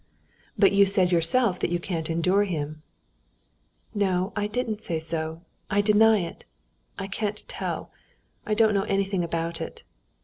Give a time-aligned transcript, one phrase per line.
[0.57, 2.81] "But you said yourself that you can't endure him."
[3.93, 5.41] "No, I didn't say so.
[5.69, 6.43] I deny it.
[6.97, 7.91] I can't tell,
[8.43, 9.83] I don't know anything about it."